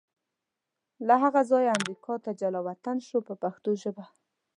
[1.07, 4.05] له هغه ځایه امریکا ته جلا وطن شو په پښتو ژبه.